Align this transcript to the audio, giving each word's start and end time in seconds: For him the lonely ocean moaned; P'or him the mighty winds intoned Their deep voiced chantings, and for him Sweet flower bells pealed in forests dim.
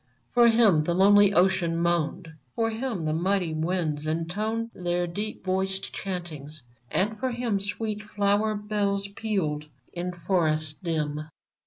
For 0.33 0.47
him 0.47 0.85
the 0.85 0.95
lonely 0.95 1.31
ocean 1.31 1.77
moaned; 1.77 2.29
P'or 2.57 2.71
him 2.71 3.05
the 3.05 3.13
mighty 3.13 3.53
winds 3.53 4.07
intoned 4.07 4.71
Their 4.73 5.05
deep 5.05 5.45
voiced 5.45 5.93
chantings, 5.93 6.63
and 6.89 7.19
for 7.19 7.29
him 7.29 7.59
Sweet 7.59 8.01
flower 8.01 8.55
bells 8.55 9.07
pealed 9.09 9.65
in 9.93 10.11
forests 10.11 10.73
dim. 10.81 11.27